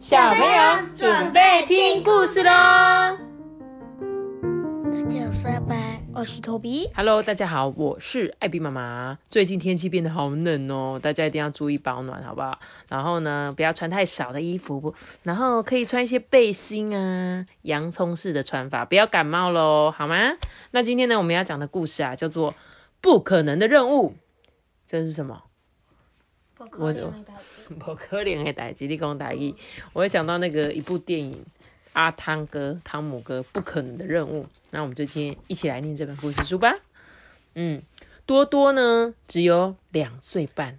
[0.00, 2.50] 小朋友准备听故事喽！
[4.90, 5.60] 大家好，
[6.14, 6.88] 我是托比。
[6.94, 9.18] Hello，大家好，我是艾比妈妈。
[9.28, 12.58] 最近天气变得好冷哦，大家一定要注意保暖，好不好？
[12.88, 20.16] 然后呢，不要穿太少的衣服，然后可以穿一些背心啊，洋葱式的穿法，不要感冒喽，好吗？
[20.70, 22.52] 那今天呢，我们要讲的故事啊，叫做
[23.02, 24.12] 《不可能的任务》，
[24.86, 25.42] 这是什么？
[26.78, 26.92] 我
[27.86, 29.54] 我可怜的代志，你讲台语，
[29.94, 31.32] 我会想到那个一部电影
[31.94, 34.46] 《阿汤哥》汤姆哥不可能的任务。
[34.70, 36.74] 那我们就今天一起来念这本故事书吧。
[37.54, 37.82] 嗯，
[38.26, 40.78] 多多呢只有两岁半，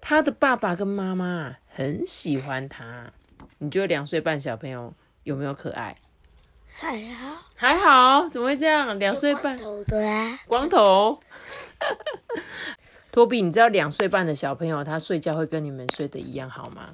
[0.00, 3.12] 他的爸爸跟妈妈很喜欢他。
[3.58, 5.94] 你觉得两岁半小朋友有没有可爱？
[6.78, 8.98] 还好，还好，怎么会这样？
[8.98, 11.20] 两岁半，头的啊，光头。
[13.16, 16.90] 托比，你知道两岁半的小朋友他睡觉会跟你们睡的一样好吗？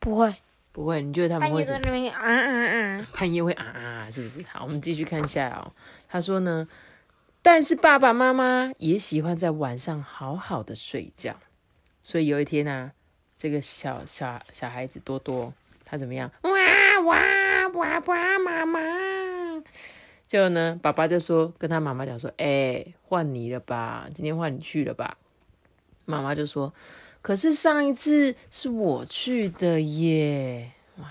[0.00, 0.34] 不会，
[0.72, 1.80] 不会，你觉得他们会怎么？
[1.84, 4.44] 那边啊啊啊，半夜会啊啊，是不是？
[4.50, 5.70] 好，我们继续看一下哦。
[6.08, 6.66] 他说呢，
[7.40, 11.36] 但是爸爸妈妈也喜欢在晚上好好的睡觉，
[12.02, 12.90] 所以有一天呢、
[13.36, 16.28] 这个小小小孩子多多，他怎么样？
[16.42, 16.50] 哇
[17.02, 18.80] 哇哇哇，妈妈！
[20.34, 25.16] 结果呢，爸爸就说跟他妈妈讲说，哎、换你了吧，今天换你去了吧。
[26.06, 26.74] 妈妈就说，
[27.22, 30.72] 可是上一次是我去的耶。
[30.96, 31.08] 哇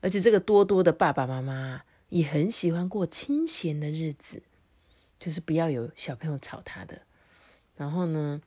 [0.00, 4.42] 而且这个多多的爸爸妈妈也很喜欢过清闲的日子，
[5.20, 7.00] 就是不要有小朋友吵他的。
[7.76, 8.42] 然后呢，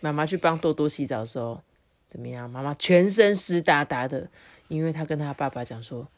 [0.00, 1.62] 妈妈去帮多多洗澡的时候，
[2.08, 2.50] 怎么样？
[2.50, 4.28] 妈妈全身湿哒哒的，
[4.66, 6.08] 因为她跟她爸爸讲说，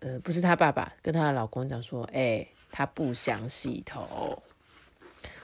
[0.00, 4.42] 呃，不是她爸爸，跟她的老公讲说，哎、她不想洗头。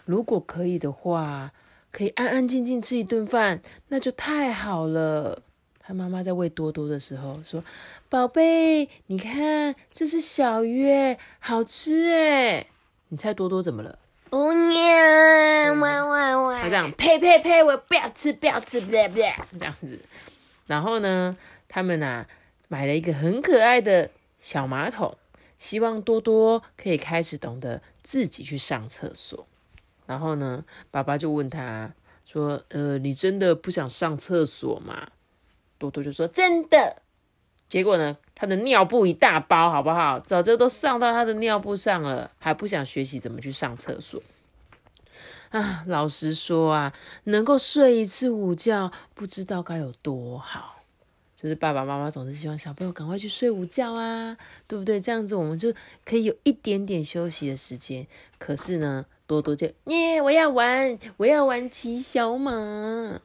[0.05, 1.52] 如果可以的话，
[1.91, 5.42] 可以安安静静吃一顿饭，那就太好了。
[5.86, 7.62] 他妈妈在喂多多的时候说
[8.08, 12.66] ：“宝贝，你看，这是小鱼耶，好吃哎！
[13.09, 13.98] 你猜多多怎么了？
[14.31, 19.98] 不念，哇哇他哇这，样呸呸呸，我不要吃，不要吃，不要不要这样子。
[20.66, 21.37] 然后呢，
[21.69, 22.26] 他们啊
[22.69, 24.10] 买了一个很可爱的
[24.44, 25.16] 小马桶，
[25.56, 29.47] 希望多多可以开始懂得自己去上厕所。
[30.05, 31.94] 然后呢，爸爸就问他
[32.27, 35.09] 说：“呃，你真的不想上厕所吗？”
[35.78, 37.00] 多多就说：“真的。”
[37.71, 40.21] 结果呢，他的尿布一大包，好不好？
[40.21, 44.22] 早就都上到他的尿布上了，还不想学习怎么去上厕所。
[45.53, 46.93] 啊，老实说啊，
[47.25, 50.84] 能够睡一次午觉，不知道该有多好。
[51.37, 54.37] 就是爸爸妈妈总是希望小朋友赶快去睡午觉啊，
[54.67, 55.00] 对不对？
[55.00, 55.72] 这样子我们就
[56.05, 58.06] 可以有一点点休息的时间。
[58.39, 63.21] 可是呢，多多就耶，我要玩，我要玩骑小马。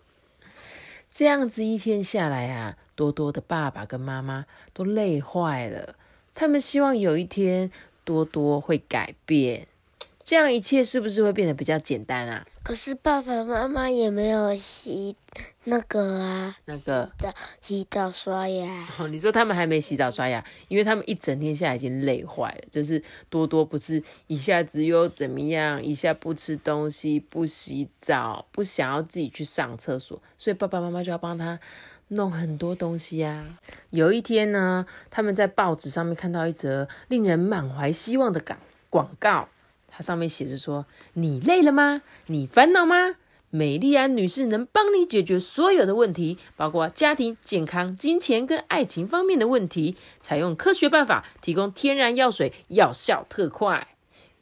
[1.10, 5.96] 这样子一天下来啊，多多的爸爸跟妈妈都累坏了。
[6.36, 7.72] 他们希望有一天
[8.04, 9.68] 多多会改变，
[10.24, 12.46] 这样一切是不是会变得比较简单啊？
[12.70, 15.16] 可是爸爸妈妈也没有洗
[15.64, 22.62] 那个啊，那个的洗澡刷牙，哦，你说他们还没洗澡刷牙，因为他们一整天下来已经累坏了。
[22.70, 31.60] 就是多多不是一下子又怎么样，一下不吃东西、不洗澡、不想要自己去上厕所，所以爸爸妈妈就要帮他
[32.10, 33.58] 弄很多东西啊。
[33.90, 38.60] 有一天呢，他们在报纸上面看到一则令人满怀希望的广
[38.92, 39.50] 广告，
[40.00, 42.04] 它上面写着说：“你累了吗？
[42.28, 43.18] 你烦恼吗？”
[43.52, 53.90] 美丽安女士能帮你解决所有的问题，包括家庭、健康、金钱跟爱情方面的问题，采用科学办法提供天然药水，药效特快。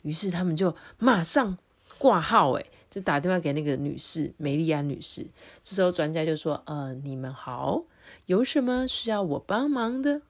[0.03, 1.57] 于是他们就马上
[1.97, 5.25] 挂号，诶，就打电话给那个女士，美丽安女士。
[5.63, 7.85] 这时候专家就说：“呃，你们好，
[8.28, 10.22] 有什么需要我帮忙的？”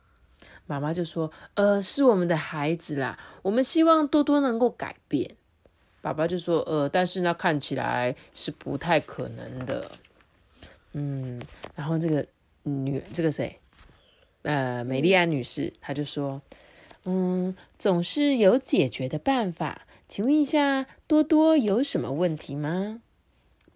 [0.68, 5.36] 妈妈就说：“呃，是我们的孩子啦，我们希望多多能够改变。”
[6.02, 9.90] 爸爸就说：“呃，但是呢，看起来是不太可能的。”
[10.94, 11.42] 嗯，
[11.76, 12.26] 然后这个
[12.64, 13.60] 女，这个谁？
[14.44, 16.42] 呃，美丽安女士，她就说
[17.06, 19.88] ：“嗯，总是有解决的办法。
[20.08, 23.02] 请问一下，多多有什么问题吗？”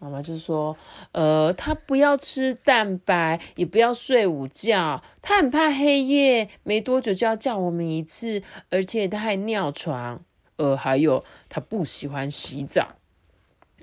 [0.01, 0.75] 妈妈就说
[1.13, 10.25] ：“呃，他不要吃蛋白，也不要睡午觉，他很怕黑夜，没多久就要叫我们一次，而且他还尿床。
[10.56, 12.95] 呃，还有他不喜欢洗澡。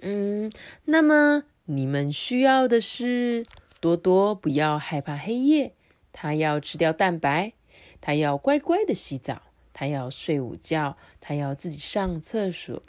[0.03, 0.51] 嗯，
[0.87, 3.47] 那么你们需要的是
[3.81, 5.75] 多多不要害怕黑夜，
[6.13, 7.53] 他要吃掉蛋白，
[8.01, 9.43] 他要乖乖的洗澡，
[9.73, 12.83] 他要睡午觉，他要自己上厕所。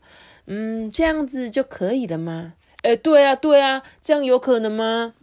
[0.48, 2.56] 嗯，这样子就可以了吗？
[2.82, 5.14] 哎，对啊，对啊，这样有可能吗？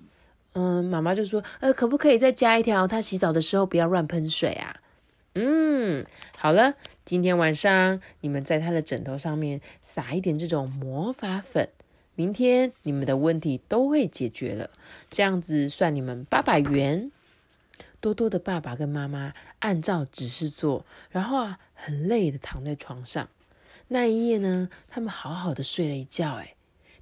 [0.53, 4.77] 嗯，妈妈就说，呃，可不可以再加一条，他洗澡的时候不要乱喷水啊？
[5.35, 6.07] 嗯，
[6.37, 6.75] 好了，
[7.05, 11.69] 今天晚上你们在他的枕头上面撒一点这种魔法粉，
[12.15, 14.71] 明天你们的问题都会解决了。
[15.11, 17.13] 这样子算你们八百元。
[18.01, 23.29] 多多的爸爸跟妈妈按照指示做，然后啊，很累的躺在床上。
[23.89, 26.55] 那一夜呢，他们好好的睡了一觉，哎，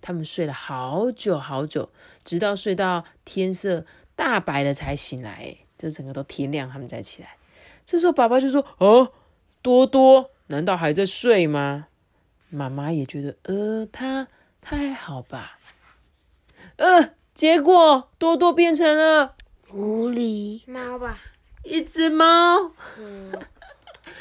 [0.06, 1.88] 他们睡了好久好久，
[2.22, 7.38] 直到睡到天色大白了才醒来，哎，就整个都天亮，他们才起来。
[7.86, 9.12] 这时候爸爸就说：“哦，
[9.62, 11.86] 多多，难道还在睡吗？”
[12.52, 14.28] 妈妈也觉得，呃，他
[14.60, 15.58] 他还好吧？
[16.76, 19.36] 呃，结果多多变成了。
[19.70, 21.18] 狐狸猫吧，
[21.62, 23.32] 一只猫，嗯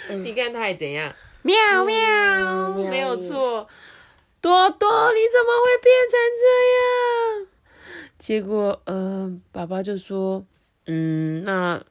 [0.24, 1.14] 你看它还怎样？
[1.42, 3.68] 喵喵，喵没有错。
[4.44, 6.44] 多多，你怎么会变成这
[6.76, 7.48] 样？
[8.18, 10.44] 结果，呃，爸爸就说，
[10.86, 11.82] 嗯，那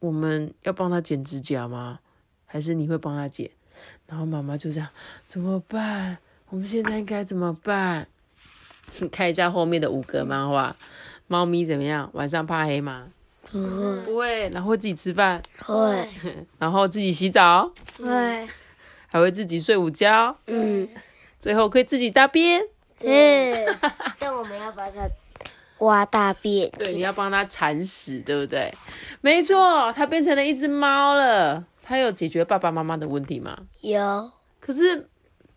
[0.00, 2.00] 我们要帮他剪指甲吗？
[2.46, 3.48] 还是你会帮他剪？
[4.08, 4.88] 然后妈妈就这样，
[5.24, 6.18] 怎么办？
[6.48, 8.08] 我们现在应该怎么办？
[9.12, 10.74] 看一下后面的五格漫画。
[11.28, 12.10] 猫咪怎么样？
[12.14, 13.06] 晚上怕黑吗？
[13.52, 16.08] 不会不会，然后会自己吃饭，会
[16.58, 18.48] 然后自己洗澡，会
[19.06, 20.88] 还会自己睡午觉，嗯
[21.38, 22.62] 最后可以自己大便。
[23.00, 23.78] 嗯，
[24.18, 25.08] 但我们要把它
[25.78, 26.70] 挖大便。
[26.72, 28.74] 对，你要帮它铲屎，对不对？
[29.20, 31.64] 没错，它变成了一只猫了。
[31.82, 33.56] 它有解决爸爸妈妈的问题吗？
[33.80, 34.30] 有
[34.60, 35.08] 可是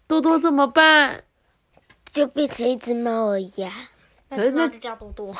[0.07, 1.23] 多多怎么办？
[2.11, 3.71] 就变成一只猫而已啊。
[4.29, 5.35] 可是那就叫多多。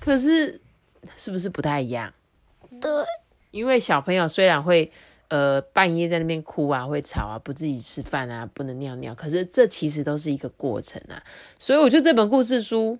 [0.00, 0.60] 可是
[1.16, 2.12] 是不是不太一样？
[2.80, 2.90] 对，
[3.50, 4.90] 因为小朋友虽然会
[5.32, 11.22] 呃半夜在那边哭啊，会吵啊，不自己吃饭啊，不能尿尿，可是这其实都是一个过程啊。
[11.58, 12.98] 所以我觉得这本故事书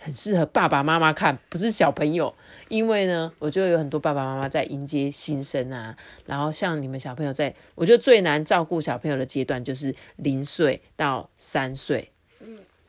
[0.00, 2.34] 很适合爸爸妈妈看，不是小朋友。
[2.68, 5.96] 因为呢，我觉得有很多爸爸妈妈在迎接新生啊，
[6.26, 12.10] 然后像你们小朋友在，我觉得最难照顾小朋友的阶段就是零岁到三岁。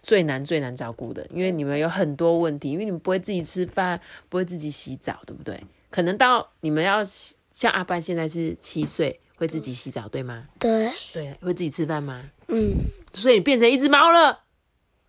[0.01, 3.99] 最难最难照顾的，因为你们有很多问题，因为你们不会自己吃饭，
[4.29, 5.61] 不会自己洗澡，对不对？
[5.91, 7.03] 可能到你们要
[7.51, 10.47] 像阿班现在是七岁，会自己洗澡，对吗？
[10.59, 12.21] 对，对，会自己吃饭吗？
[12.47, 12.75] 嗯，
[13.13, 14.43] 所以你变成一只猫了。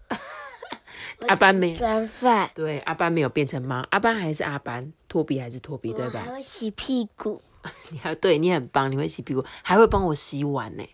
[1.28, 6.32] 阿班没有，装饭，对，阿班没有变成猫，阿班还是阿班，托比还是托比，对吧还吧？
[6.36, 7.42] 会洗屁股。
[7.90, 10.84] 你还对你很棒，你会洗屁股，还会帮我洗碗呢，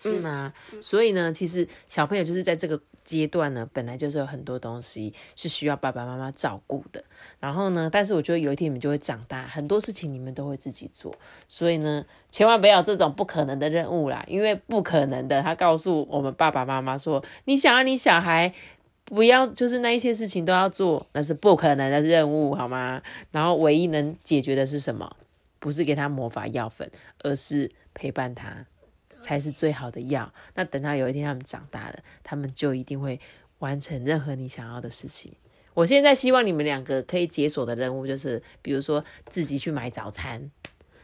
[0.00, 0.52] 是吗？
[0.80, 7.04] 所以呢，其实小朋友就是在这个阶段呢，本来就是有很多东西是需要爸爸妈妈照顾的。
[7.38, 11.14] 然后呢，但是我觉得有一天你们就会长大，很多事情你们都会自己做。
[11.46, 18.54] 所以呢，千万不要有这种不可能的任务啦，因为不可能的，他告诉我们爸爸妈妈说，你想要你小孩。
[19.02, 23.02] 不要，就是那一些事情都要做，那是不可能的任务，好吗？
[23.32, 25.16] 然后唯一能解决的是什么？
[25.58, 26.88] 不是给他魔法药粉，
[27.24, 28.66] 而是陪伴他，
[29.20, 30.32] 才是最好的药。
[30.54, 33.20] 那等到有一天他们长大了，他们就一定会
[33.58, 35.32] 完成任何你想要的事情。
[35.72, 40.50] 我现在希望你们两个可以解锁的任务，就是比如说自己去买早餐，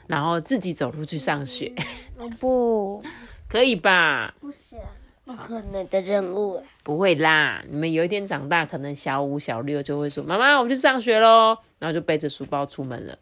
[0.09, 1.73] 然后自己走路去上学，
[2.41, 3.03] 不，
[3.49, 4.35] 可以吧？
[4.41, 4.77] 不是，
[5.25, 6.61] 不可能的任务。
[6.83, 13.17] 不会啦，你们有一天长大，可能小五、小六就会说：“妈妈，我去上学喽。”然后就背着书包出门了，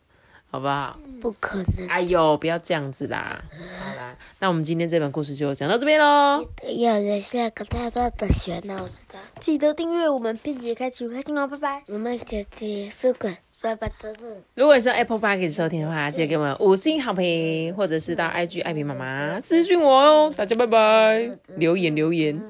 [0.55, 0.97] 好不好？
[1.21, 1.89] 不可能。
[1.89, 3.43] 哎呦，不要这样子啦！
[3.51, 6.47] 好啦，那我们今天这本故事就讲到这边喽。
[6.77, 9.19] 要人下个大大的学呢，我知道。
[9.41, 11.83] 记得订阅我们，并且开启五颗星哦，拜拜。
[11.89, 13.29] 我们姐姐是个
[13.61, 14.45] 爸爸的人。
[14.55, 20.33] 如果你是用 Apple Podcast 收听的话，记得给我们五星好评，或者是到 IG 艾比妈妈私讯我哦。
[20.37, 22.41] 大家拜拜，留言留言。